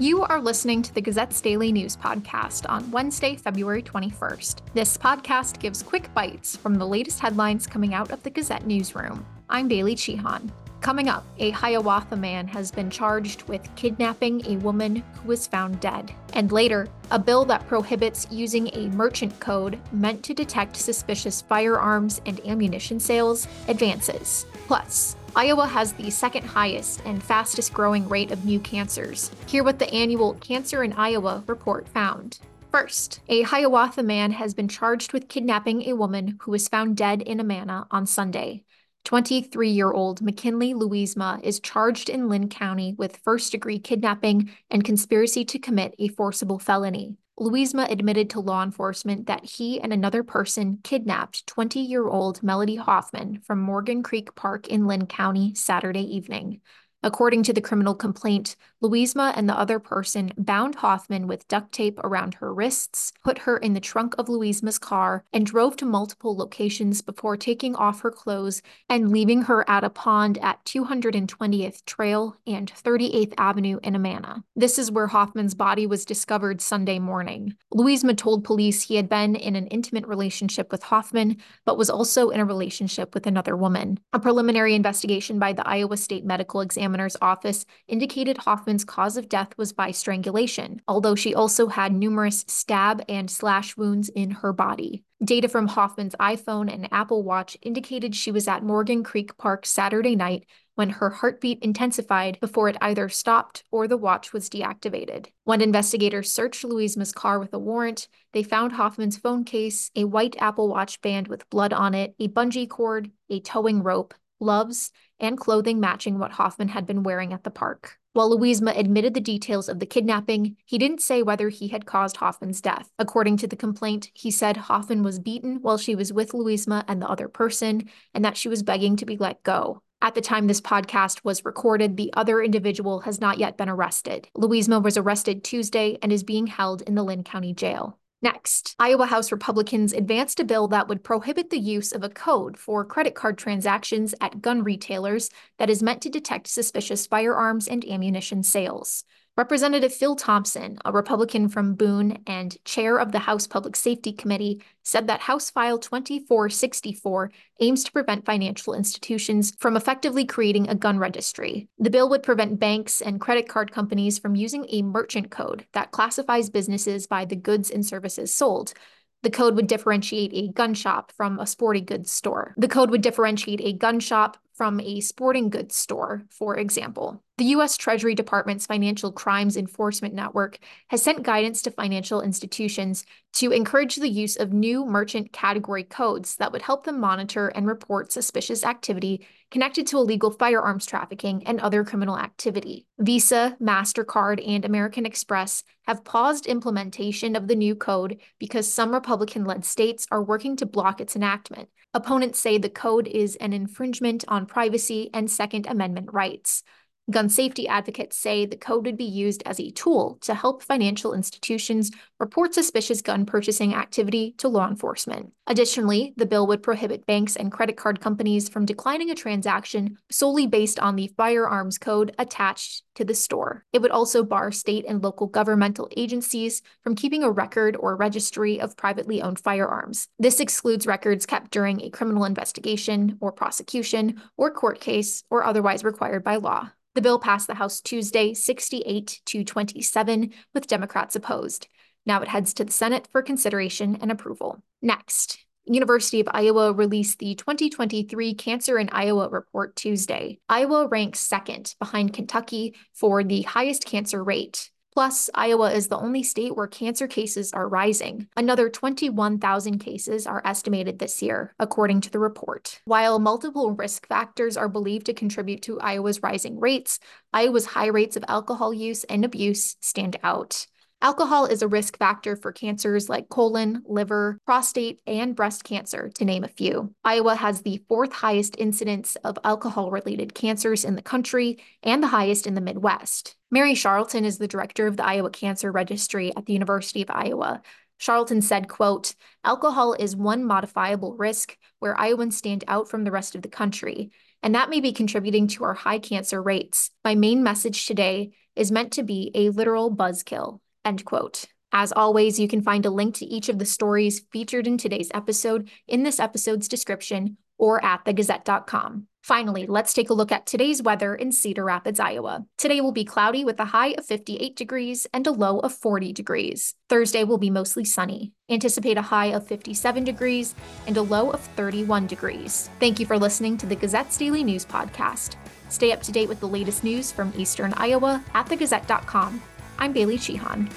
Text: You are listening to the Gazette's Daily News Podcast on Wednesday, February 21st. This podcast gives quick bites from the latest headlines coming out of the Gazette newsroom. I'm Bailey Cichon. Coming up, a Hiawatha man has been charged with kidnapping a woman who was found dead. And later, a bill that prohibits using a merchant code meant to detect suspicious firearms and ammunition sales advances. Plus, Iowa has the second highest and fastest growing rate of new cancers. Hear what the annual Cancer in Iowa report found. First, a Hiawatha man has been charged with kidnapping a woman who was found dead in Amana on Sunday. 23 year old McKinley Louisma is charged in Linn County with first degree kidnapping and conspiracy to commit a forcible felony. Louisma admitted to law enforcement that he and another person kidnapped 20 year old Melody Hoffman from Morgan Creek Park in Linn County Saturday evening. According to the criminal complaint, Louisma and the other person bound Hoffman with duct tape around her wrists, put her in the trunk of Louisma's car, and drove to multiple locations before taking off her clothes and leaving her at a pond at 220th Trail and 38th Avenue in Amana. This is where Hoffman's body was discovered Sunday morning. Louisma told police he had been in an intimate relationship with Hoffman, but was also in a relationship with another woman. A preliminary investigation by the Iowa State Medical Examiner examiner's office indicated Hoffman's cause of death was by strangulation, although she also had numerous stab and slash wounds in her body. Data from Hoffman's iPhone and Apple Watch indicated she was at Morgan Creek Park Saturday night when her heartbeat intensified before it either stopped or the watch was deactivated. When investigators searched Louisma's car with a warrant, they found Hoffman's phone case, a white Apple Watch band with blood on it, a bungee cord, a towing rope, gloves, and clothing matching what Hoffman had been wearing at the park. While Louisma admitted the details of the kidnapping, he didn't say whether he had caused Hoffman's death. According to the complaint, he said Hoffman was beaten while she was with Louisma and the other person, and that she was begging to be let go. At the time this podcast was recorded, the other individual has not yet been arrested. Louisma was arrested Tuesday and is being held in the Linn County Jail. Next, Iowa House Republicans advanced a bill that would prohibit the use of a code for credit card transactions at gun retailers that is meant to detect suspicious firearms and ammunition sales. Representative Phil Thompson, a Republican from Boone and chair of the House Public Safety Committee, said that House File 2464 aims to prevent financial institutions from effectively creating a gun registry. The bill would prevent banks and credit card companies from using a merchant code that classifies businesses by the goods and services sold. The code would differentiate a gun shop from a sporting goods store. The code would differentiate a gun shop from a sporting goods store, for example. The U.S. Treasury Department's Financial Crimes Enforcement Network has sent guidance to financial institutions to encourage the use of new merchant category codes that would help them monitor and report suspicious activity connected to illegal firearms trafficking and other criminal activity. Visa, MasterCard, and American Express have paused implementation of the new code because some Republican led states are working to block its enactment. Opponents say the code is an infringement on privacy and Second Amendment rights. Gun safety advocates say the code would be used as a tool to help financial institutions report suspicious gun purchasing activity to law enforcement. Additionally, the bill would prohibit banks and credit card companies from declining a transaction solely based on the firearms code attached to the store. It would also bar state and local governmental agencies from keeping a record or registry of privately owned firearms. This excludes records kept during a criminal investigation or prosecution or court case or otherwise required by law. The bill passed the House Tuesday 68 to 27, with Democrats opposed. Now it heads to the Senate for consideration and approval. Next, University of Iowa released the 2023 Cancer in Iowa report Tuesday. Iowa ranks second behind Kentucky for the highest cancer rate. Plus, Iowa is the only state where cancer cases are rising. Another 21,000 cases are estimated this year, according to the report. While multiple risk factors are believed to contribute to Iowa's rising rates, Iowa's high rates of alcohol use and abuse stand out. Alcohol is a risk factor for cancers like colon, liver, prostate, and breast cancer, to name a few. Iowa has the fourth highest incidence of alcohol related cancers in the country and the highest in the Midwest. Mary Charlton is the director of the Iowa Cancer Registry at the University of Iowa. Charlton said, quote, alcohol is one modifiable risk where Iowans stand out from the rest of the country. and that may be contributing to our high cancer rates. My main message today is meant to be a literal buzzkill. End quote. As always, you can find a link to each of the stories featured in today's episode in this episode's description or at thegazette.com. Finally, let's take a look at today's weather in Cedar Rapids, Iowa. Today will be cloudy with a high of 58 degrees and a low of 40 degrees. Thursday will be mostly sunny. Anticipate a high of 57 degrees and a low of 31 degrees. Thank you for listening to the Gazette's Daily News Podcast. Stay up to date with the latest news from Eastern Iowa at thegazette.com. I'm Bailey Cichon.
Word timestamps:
You 0.00 0.22
are 0.22 0.40
listening 0.40 0.80
to 0.80 0.94
the 0.94 1.02
Gazette's 1.02 1.42
Daily 1.42 1.70
News 1.70 1.94
Podcast 1.94 2.64
on 2.70 2.90
Wednesday, 2.90 3.36
February 3.36 3.82
21st. 3.82 4.62
This 4.72 4.96
podcast 4.96 5.58
gives 5.58 5.82
quick 5.82 6.08
bites 6.14 6.56
from 6.56 6.76
the 6.76 6.86
latest 6.86 7.20
headlines 7.20 7.66
coming 7.66 7.92
out 7.92 8.10
of 8.10 8.22
the 8.22 8.30
Gazette 8.30 8.66
newsroom. 8.66 9.26
I'm 9.50 9.68
Bailey 9.68 9.94
Cichon. 9.94 10.50
Coming 10.80 11.10
up, 11.10 11.26
a 11.38 11.50
Hiawatha 11.50 12.16
man 12.16 12.48
has 12.48 12.72
been 12.72 12.88
charged 12.88 13.42
with 13.42 13.68
kidnapping 13.76 14.42
a 14.46 14.56
woman 14.56 14.96
who 14.96 15.28
was 15.28 15.46
found 15.46 15.78
dead. 15.80 16.10
And 16.32 16.50
later, 16.50 16.88
a 17.10 17.18
bill 17.18 17.44
that 17.44 17.68
prohibits 17.68 18.26
using 18.30 18.70
a 18.72 18.88
merchant 18.96 19.38
code 19.38 19.78
meant 19.92 20.22
to 20.22 20.32
detect 20.32 20.76
suspicious 20.76 21.42
firearms 21.42 22.22
and 22.24 22.40
ammunition 22.46 23.00
sales 23.00 23.46
advances. 23.68 24.46
Plus, 24.66 25.16
Iowa 25.36 25.66
has 25.66 25.92
the 25.92 26.10
second 26.10 26.44
highest 26.44 27.02
and 27.04 27.22
fastest 27.22 27.72
growing 27.72 28.08
rate 28.08 28.32
of 28.32 28.44
new 28.44 28.58
cancers. 28.58 29.30
Hear 29.46 29.62
what 29.62 29.78
the 29.78 29.92
annual 29.92 30.34
Cancer 30.34 30.82
in 30.82 30.92
Iowa 30.92 31.44
report 31.46 31.88
found. 31.88 32.40
First, 32.72 33.20
a 33.28 33.42
Hiawatha 33.42 34.02
man 34.02 34.32
has 34.32 34.54
been 34.54 34.66
charged 34.66 35.12
with 35.12 35.28
kidnapping 35.28 35.82
a 35.82 35.94
woman 35.94 36.38
who 36.42 36.50
was 36.50 36.68
found 36.68 36.96
dead 36.96 37.22
in 37.22 37.38
Amana 37.38 37.86
on 37.92 38.06
Sunday. 38.06 38.64
23 39.04 39.70
year 39.70 39.92
old 39.92 40.20
McKinley 40.20 40.74
Louisma 40.74 41.40
is 41.42 41.60
charged 41.60 42.08
in 42.08 42.28
Linn 42.28 42.48
County 42.48 42.94
with 42.98 43.20
first 43.24 43.52
degree 43.52 43.78
kidnapping 43.78 44.50
and 44.68 44.84
conspiracy 44.84 45.44
to 45.44 45.58
commit 45.58 45.94
a 45.98 46.08
forcible 46.08 46.58
felony. 46.58 47.16
Louisma 47.40 47.90
admitted 47.90 48.28
to 48.30 48.40
law 48.40 48.62
enforcement 48.62 49.26
that 49.26 49.46
he 49.46 49.80
and 49.80 49.94
another 49.94 50.22
person 50.22 50.78
kidnapped 50.84 51.46
20 51.46 51.80
year 51.80 52.06
old 52.06 52.42
Melody 52.42 52.76
Hoffman 52.76 53.40
from 53.40 53.62
Morgan 53.62 54.02
Creek 54.02 54.34
Park 54.34 54.68
in 54.68 54.86
Linn 54.86 55.06
County 55.06 55.54
Saturday 55.54 56.02
evening. 56.02 56.60
According 57.02 57.44
to 57.44 57.54
the 57.54 57.62
criminal 57.62 57.94
complaint, 57.94 58.56
Louisma 58.82 59.32
and 59.34 59.48
the 59.48 59.58
other 59.58 59.78
person 59.78 60.32
bound 60.36 60.76
Hoffman 60.76 61.26
with 61.26 61.48
duct 61.48 61.72
tape 61.72 61.98
around 62.04 62.34
her 62.34 62.52
wrists, 62.52 63.12
put 63.24 63.38
her 63.38 63.56
in 63.56 63.72
the 63.72 63.80
trunk 63.80 64.14
of 64.18 64.28
Louisma's 64.28 64.78
car, 64.78 65.24
and 65.32 65.46
drove 65.46 65.76
to 65.76 65.86
multiple 65.86 66.36
locations 66.36 67.00
before 67.00 67.38
taking 67.38 67.74
off 67.74 68.02
her 68.02 68.10
clothes 68.10 68.60
and 68.90 69.10
leaving 69.10 69.42
her 69.42 69.68
at 69.68 69.82
a 69.82 69.88
pond 69.88 70.36
at 70.42 70.62
220th 70.66 71.84
Trail 71.86 72.36
and 72.46 72.70
38th 72.70 73.32
Avenue 73.38 73.78
in 73.82 73.96
Amana. 73.96 74.44
This 74.54 74.78
is 74.78 74.90
where 74.90 75.06
Hoffman's 75.06 75.54
body 75.54 75.86
was 75.86 76.04
discovered 76.04 76.60
Sunday 76.60 76.98
morning. 76.98 77.54
Louisma 77.72 78.14
told 78.14 78.44
police 78.44 78.82
he 78.82 78.96
had 78.96 79.08
been 79.08 79.36
in 79.36 79.56
an 79.56 79.68
intimate 79.68 80.06
relationship 80.06 80.70
with 80.70 80.82
Hoffman, 80.82 81.38
but 81.64 81.78
was 81.78 81.88
also 81.88 82.28
in 82.28 82.40
a 82.40 82.44
relationship 82.44 83.14
with 83.14 83.26
another 83.26 83.56
woman. 83.56 83.98
A 84.12 84.20
preliminary 84.20 84.74
investigation 84.74 85.38
by 85.38 85.54
the 85.54 85.66
Iowa 85.66 85.96
State 85.96 86.26
Medical 86.26 86.60
Examiner 86.60 86.89
examiner's 86.90 87.16
office 87.22 87.66
indicated 87.86 88.36
Hoffman's 88.38 88.84
cause 88.84 89.16
of 89.16 89.28
death 89.28 89.56
was 89.56 89.72
by 89.72 89.92
strangulation, 89.92 90.82
although 90.88 91.14
she 91.14 91.34
also 91.34 91.68
had 91.68 91.92
numerous 91.92 92.44
stab 92.48 93.04
and 93.08 93.30
slash 93.30 93.76
wounds 93.76 94.08
in 94.08 94.32
her 94.32 94.52
body. 94.52 95.04
Data 95.22 95.48
from 95.48 95.68
Hoffman's 95.68 96.16
iPhone 96.18 96.72
and 96.72 96.88
Apple 96.90 97.22
Watch 97.22 97.56
indicated 97.62 98.16
she 98.16 98.32
was 98.32 98.48
at 98.48 98.64
Morgan 98.64 99.04
Creek 99.04 99.36
Park 99.38 99.66
Saturday 99.66 100.16
night 100.16 100.46
when 100.74 100.90
her 100.90 101.10
heartbeat 101.10 101.58
intensified 101.62 102.40
before 102.40 102.68
it 102.68 102.76
either 102.80 103.08
stopped 103.08 103.62
or 103.70 103.86
the 103.86 103.98
watch 103.98 104.32
was 104.32 104.48
deactivated. 104.48 105.26
When 105.44 105.60
investigators 105.60 106.32
searched 106.32 106.64
Louisma's 106.64 107.12
car 107.12 107.38
with 107.38 107.52
a 107.52 107.58
warrant, 107.58 108.08
they 108.32 108.42
found 108.42 108.72
Hoffman's 108.72 109.18
phone 109.18 109.44
case, 109.44 109.90
a 109.94 110.04
white 110.04 110.36
Apple 110.40 110.68
Watch 110.68 111.00
band 111.02 111.28
with 111.28 111.48
blood 111.50 111.72
on 111.72 111.94
it, 111.94 112.14
a 112.18 112.28
bungee 112.28 112.68
cord, 112.68 113.10
a 113.28 113.40
towing 113.40 113.82
rope, 113.82 114.14
gloves, 114.40 114.90
and 115.20 115.38
clothing 115.38 115.78
matching 115.78 116.18
what 116.18 116.32
Hoffman 116.32 116.68
had 116.68 116.86
been 116.86 117.02
wearing 117.02 117.32
at 117.32 117.44
the 117.44 117.50
park. 117.50 117.98
While 118.12 118.36
Louisma 118.36 118.76
admitted 118.76 119.14
the 119.14 119.20
details 119.20 119.68
of 119.68 119.78
the 119.78 119.86
kidnapping, 119.86 120.56
he 120.66 120.78
didn't 120.78 121.02
say 121.02 121.22
whether 121.22 121.48
he 121.48 121.68
had 121.68 121.86
caused 121.86 122.16
Hoffman's 122.16 122.60
death. 122.60 122.90
According 122.98 123.36
to 123.36 123.46
the 123.46 123.54
complaint, 123.54 124.10
he 124.14 124.32
said 124.32 124.56
Hoffman 124.56 125.04
was 125.04 125.20
beaten 125.20 125.58
while 125.62 125.78
she 125.78 125.94
was 125.94 126.12
with 126.12 126.32
Louisma 126.32 126.84
and 126.88 127.00
the 127.00 127.08
other 127.08 127.28
person, 127.28 127.88
and 128.12 128.24
that 128.24 128.36
she 128.36 128.48
was 128.48 128.64
begging 128.64 128.96
to 128.96 129.06
be 129.06 129.16
let 129.16 129.44
go. 129.44 129.82
At 130.02 130.14
the 130.14 130.22
time 130.22 130.46
this 130.46 130.62
podcast 130.62 131.22
was 131.24 131.44
recorded, 131.44 131.96
the 131.96 132.12
other 132.14 132.42
individual 132.42 133.00
has 133.00 133.20
not 133.20 133.38
yet 133.38 133.56
been 133.58 133.68
arrested. 133.68 134.28
Louisma 134.36 134.82
was 134.82 134.96
arrested 134.96 135.44
Tuesday 135.44 135.98
and 136.02 136.10
is 136.10 136.24
being 136.24 136.46
held 136.46 136.82
in 136.82 136.94
the 136.94 137.04
Linn 137.04 137.22
County 137.22 137.52
Jail. 137.52 137.98
Next, 138.22 138.74
Iowa 138.78 139.06
House 139.06 139.32
Republicans 139.32 139.94
advanced 139.94 140.40
a 140.40 140.44
bill 140.44 140.68
that 140.68 140.88
would 140.88 141.02
prohibit 141.02 141.48
the 141.48 141.58
use 141.58 141.90
of 141.90 142.04
a 142.04 142.10
code 142.10 142.58
for 142.58 142.84
credit 142.84 143.14
card 143.14 143.38
transactions 143.38 144.14
at 144.20 144.42
gun 144.42 144.62
retailers 144.62 145.30
that 145.58 145.70
is 145.70 145.82
meant 145.82 146.02
to 146.02 146.10
detect 146.10 146.46
suspicious 146.46 147.06
firearms 147.06 147.66
and 147.66 147.82
ammunition 147.88 148.42
sales. 148.42 149.04
Representative 149.40 149.94
Phil 149.94 150.16
Thompson, 150.16 150.76
a 150.84 150.92
Republican 150.92 151.48
from 151.48 151.74
Boone 151.74 152.18
and 152.26 152.62
chair 152.66 152.98
of 152.98 153.10
the 153.10 153.20
House 153.20 153.46
Public 153.46 153.74
Safety 153.74 154.12
Committee, 154.12 154.62
said 154.82 155.06
that 155.06 155.20
House 155.20 155.48
File 155.48 155.78
2464 155.78 157.32
aims 157.60 157.82
to 157.82 157.90
prevent 157.90 158.26
financial 158.26 158.74
institutions 158.74 159.54
from 159.58 159.78
effectively 159.78 160.26
creating 160.26 160.68
a 160.68 160.74
gun 160.74 160.98
registry. 160.98 161.68
The 161.78 161.88
bill 161.88 162.10
would 162.10 162.22
prevent 162.22 162.60
banks 162.60 163.00
and 163.00 163.18
credit 163.18 163.48
card 163.48 163.72
companies 163.72 164.18
from 164.18 164.34
using 164.34 164.66
a 164.68 164.82
merchant 164.82 165.30
code 165.30 165.64
that 165.72 165.90
classifies 165.90 166.50
businesses 166.50 167.06
by 167.06 167.24
the 167.24 167.34
goods 167.34 167.70
and 167.70 167.86
services 167.86 168.34
sold. 168.34 168.74
The 169.22 169.30
code 169.30 169.54
would 169.56 169.68
differentiate 169.68 170.32
a 170.34 170.52
gun 170.52 170.74
shop 170.74 171.12
from 171.16 171.38
a 171.38 171.46
sporting 171.46 171.86
goods 171.86 172.12
store. 172.12 172.54
The 172.58 172.68
code 172.68 172.90
would 172.90 173.00
differentiate 173.00 173.62
a 173.62 173.72
gun 173.72 174.00
shop 174.00 174.36
from 174.60 174.78
a 174.80 175.00
sporting 175.00 175.48
goods 175.48 175.74
store, 175.74 176.22
for 176.28 176.58
example. 176.58 177.24
The 177.38 177.46
U.S. 177.46 177.78
Treasury 177.78 178.14
Department's 178.14 178.66
Financial 178.66 179.10
Crimes 179.10 179.56
Enforcement 179.56 180.12
Network 180.12 180.58
has 180.88 181.02
sent 181.02 181.22
guidance 181.22 181.62
to 181.62 181.70
financial 181.70 182.20
institutions 182.20 183.06
to 183.32 183.52
encourage 183.52 183.96
the 183.96 184.10
use 184.10 184.36
of 184.36 184.52
new 184.52 184.84
merchant 184.84 185.32
category 185.32 185.82
codes 185.82 186.36
that 186.36 186.52
would 186.52 186.60
help 186.60 186.84
them 186.84 187.00
monitor 187.00 187.48
and 187.48 187.66
report 187.66 188.12
suspicious 188.12 188.62
activity 188.62 189.26
connected 189.50 189.86
to 189.86 189.96
illegal 189.96 190.30
firearms 190.30 190.84
trafficking 190.84 191.42
and 191.46 191.58
other 191.58 191.82
criminal 191.82 192.18
activity. 192.18 192.86
Visa, 192.98 193.56
MasterCard, 193.62 194.46
and 194.46 194.66
American 194.66 195.06
Express 195.06 195.64
have 195.86 196.04
paused 196.04 196.44
implementation 196.44 197.34
of 197.34 197.48
the 197.48 197.56
new 197.56 197.74
code 197.74 198.20
because 198.38 198.70
some 198.70 198.92
Republican 198.92 199.46
led 199.46 199.64
states 199.64 200.06
are 200.10 200.22
working 200.22 200.54
to 200.56 200.66
block 200.66 201.00
its 201.00 201.16
enactment. 201.16 201.70
Opponents 201.92 202.38
say 202.38 202.56
the 202.56 202.70
code 202.70 203.08
is 203.08 203.34
an 203.36 203.52
infringement 203.52 204.24
on 204.28 204.46
privacy 204.46 205.10
and 205.12 205.28
Second 205.28 205.66
Amendment 205.66 206.12
rights. 206.12 206.62
Gun 207.10 207.28
safety 207.28 207.66
advocates 207.66 208.16
say 208.16 208.46
the 208.46 208.56
code 208.56 208.86
would 208.86 208.96
be 208.96 209.04
used 209.04 209.42
as 209.44 209.58
a 209.58 209.72
tool 209.72 210.18
to 210.20 210.32
help 210.32 210.62
financial 210.62 211.12
institutions 211.12 211.90
report 212.20 212.54
suspicious 212.54 213.02
gun 213.02 213.26
purchasing 213.26 213.74
activity 213.74 214.34
to 214.38 214.46
law 214.46 214.68
enforcement. 214.68 215.32
Additionally, 215.48 216.14
the 216.16 216.26
bill 216.26 216.46
would 216.46 216.62
prohibit 216.62 217.06
banks 217.06 217.34
and 217.34 217.50
credit 217.50 217.76
card 217.76 218.00
companies 218.00 218.48
from 218.48 218.64
declining 218.64 219.10
a 219.10 219.16
transaction 219.16 219.98
solely 220.08 220.46
based 220.46 220.78
on 220.78 220.94
the 220.94 221.10
firearms 221.16 221.78
code 221.78 222.14
attached 222.16 222.84
to 222.94 223.04
the 223.04 223.14
store. 223.14 223.64
It 223.72 223.82
would 223.82 223.90
also 223.90 224.22
bar 224.22 224.52
state 224.52 224.84
and 224.86 225.02
local 225.02 225.26
governmental 225.26 225.88
agencies 225.96 226.62
from 226.84 226.94
keeping 226.94 227.24
a 227.24 227.30
record 227.30 227.76
or 227.76 227.96
registry 227.96 228.60
of 228.60 228.76
privately 228.76 229.20
owned 229.20 229.40
firearms. 229.40 230.06
This 230.20 230.38
excludes 230.38 230.86
records 230.86 231.26
kept 231.26 231.50
during 231.50 231.80
a 231.80 231.90
criminal 231.90 232.24
investigation 232.24 233.16
or 233.20 233.32
prosecution 233.32 234.22
or 234.36 234.52
court 234.52 234.80
case 234.80 235.24
or 235.28 235.42
otherwise 235.42 235.82
required 235.82 236.22
by 236.22 236.36
law. 236.36 236.70
The 236.94 237.02
bill 237.02 237.20
passed 237.20 237.46
the 237.46 237.54
House 237.54 237.80
Tuesday 237.80 238.34
68 238.34 239.20
to 239.26 239.44
27, 239.44 240.32
with 240.54 240.66
Democrats 240.66 241.14
opposed. 241.14 241.68
Now 242.04 242.20
it 242.20 242.28
heads 242.28 242.52
to 242.54 242.64
the 242.64 242.72
Senate 242.72 243.08
for 243.12 243.22
consideration 243.22 243.98
and 244.00 244.10
approval. 244.10 244.62
Next, 244.82 245.38
University 245.66 246.18
of 246.20 246.28
Iowa 246.32 246.72
released 246.72 247.20
the 247.20 247.36
2023 247.36 248.34
Cancer 248.34 248.76
in 248.78 248.88
Iowa 248.90 249.28
report 249.28 249.76
Tuesday. 249.76 250.40
Iowa 250.48 250.88
ranks 250.88 251.20
second 251.20 251.74
behind 251.78 252.12
Kentucky 252.12 252.74
for 252.92 253.22
the 253.22 253.42
highest 253.42 253.84
cancer 253.84 254.24
rate. 254.24 254.70
Plus, 255.00 255.30
Iowa 255.34 255.72
is 255.72 255.88
the 255.88 255.96
only 255.96 256.22
state 256.22 256.54
where 256.54 256.66
cancer 256.66 257.08
cases 257.08 257.54
are 257.54 257.66
rising. 257.66 258.28
Another 258.36 258.68
21,000 258.68 259.78
cases 259.78 260.26
are 260.26 260.42
estimated 260.44 260.98
this 260.98 261.22
year, 261.22 261.54
according 261.58 262.02
to 262.02 262.10
the 262.10 262.18
report. 262.18 262.82
While 262.84 263.18
multiple 263.18 263.72
risk 263.72 264.06
factors 264.06 264.58
are 264.58 264.68
believed 264.68 265.06
to 265.06 265.14
contribute 265.14 265.62
to 265.62 265.80
Iowa's 265.80 266.22
rising 266.22 266.60
rates, 266.60 266.98
Iowa's 267.32 267.64
high 267.64 267.86
rates 267.86 268.14
of 268.18 268.26
alcohol 268.28 268.74
use 268.74 269.04
and 269.04 269.24
abuse 269.24 269.76
stand 269.80 270.18
out. 270.22 270.66
Alcohol 271.02 271.46
is 271.46 271.62
a 271.62 271.68
risk 271.68 271.96
factor 271.96 272.36
for 272.36 272.52
cancers 272.52 273.08
like 273.08 273.30
colon, 273.30 273.82
liver, 273.86 274.38
prostate, 274.44 275.00
and 275.06 275.34
breast 275.34 275.64
cancer, 275.64 276.10
to 276.16 276.26
name 276.26 276.44
a 276.44 276.48
few. 276.48 276.94
Iowa 277.02 277.34
has 277.36 277.62
the 277.62 277.82
fourth 277.88 278.12
highest 278.12 278.54
incidence 278.58 279.16
of 279.24 279.38
alcohol 279.42 279.90
related 279.90 280.34
cancers 280.34 280.84
in 280.84 280.96
the 280.96 281.02
country 281.02 281.58
and 281.82 282.02
the 282.02 282.08
highest 282.08 282.46
in 282.46 282.54
the 282.54 282.60
Midwest. 282.60 283.34
Mary 283.50 283.74
Charlton 283.74 284.26
is 284.26 284.36
the 284.36 284.46
director 284.46 284.86
of 284.86 284.98
the 284.98 285.04
Iowa 285.06 285.30
Cancer 285.30 285.72
Registry 285.72 286.36
at 286.36 286.44
the 286.44 286.52
University 286.52 287.00
of 287.00 287.10
Iowa. 287.10 287.62
Charlton 287.98 288.42
said, 288.42 288.68
quote, 288.68 289.14
alcohol 289.42 289.94
is 289.94 290.14
one 290.14 290.44
modifiable 290.44 291.16
risk 291.16 291.56
where 291.78 291.98
Iowans 291.98 292.36
stand 292.36 292.62
out 292.68 292.90
from 292.90 293.04
the 293.04 293.10
rest 293.10 293.34
of 293.34 293.40
the 293.40 293.48
country. 293.48 294.10
and 294.42 294.54
that 294.54 294.70
may 294.70 294.80
be 294.80 294.92
contributing 294.92 295.48
to 295.48 295.64
our 295.64 295.74
high 295.74 295.98
cancer 295.98 296.42
rates. 296.42 296.90
My 297.04 297.14
main 297.14 297.42
message 297.42 297.86
today 297.86 298.32
is 298.56 298.72
meant 298.72 298.92
to 298.92 299.02
be 299.02 299.30
a 299.34 299.50
literal 299.50 299.94
buzzkill. 299.94 300.60
End 300.84 301.04
quote. 301.04 301.46
As 301.72 301.92
always, 301.92 302.40
you 302.40 302.48
can 302.48 302.62
find 302.62 302.84
a 302.84 302.90
link 302.90 303.14
to 303.16 303.26
each 303.26 303.48
of 303.48 303.58
the 303.58 303.64
stories 303.64 304.24
featured 304.32 304.66
in 304.66 304.76
today's 304.76 305.10
episode 305.14 305.68
in 305.86 306.02
this 306.02 306.18
episode's 306.18 306.68
description 306.68 307.36
or 307.58 307.84
at 307.84 308.04
thegazette.com. 308.04 309.06
Finally, 309.22 309.66
let's 309.66 309.92
take 309.92 310.08
a 310.08 310.14
look 310.14 310.32
at 310.32 310.46
today's 310.46 310.82
weather 310.82 311.14
in 311.14 311.30
Cedar 311.30 311.64
Rapids, 311.64 312.00
Iowa. 312.00 312.46
Today 312.56 312.80
will 312.80 312.90
be 312.90 313.04
cloudy 313.04 313.44
with 313.44 313.60
a 313.60 313.66
high 313.66 313.94
of 313.98 314.06
58 314.06 314.56
degrees 314.56 315.06
and 315.12 315.26
a 315.26 315.30
low 315.30 315.58
of 315.58 315.74
40 315.74 316.12
degrees. 316.14 316.74
Thursday 316.88 317.22
will 317.22 317.36
be 317.36 317.50
mostly 317.50 317.84
sunny. 317.84 318.32
Anticipate 318.48 318.96
a 318.96 319.02
high 319.02 319.26
of 319.26 319.46
57 319.46 320.04
degrees 320.04 320.54
and 320.86 320.96
a 320.96 321.02
low 321.02 321.30
of 321.30 321.40
31 321.54 322.06
degrees. 322.06 322.70
Thank 322.80 322.98
you 322.98 323.04
for 323.04 323.18
listening 323.18 323.58
to 323.58 323.66
the 323.66 323.76
Gazette's 323.76 324.16
Daily 324.16 324.42
News 324.42 324.64
Podcast. 324.64 325.36
Stay 325.68 325.92
up 325.92 326.02
to 326.02 326.12
date 326.12 326.28
with 326.28 326.40
the 326.40 326.48
latest 326.48 326.82
news 326.82 327.12
from 327.12 327.32
Eastern 327.36 327.74
Iowa 327.74 328.24
at 328.34 328.46
thegazette.com. 328.46 329.42
I'm 329.82 329.94
Bailey 329.94 330.18
Cichon. 330.18 330.68